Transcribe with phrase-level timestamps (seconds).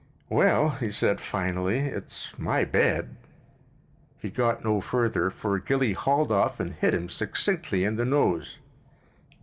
[0.29, 3.17] "Well," he said finally, "it's my bed—"
[4.19, 8.57] He got no further, for Gilly hauled off and hit him succinctly in the nose.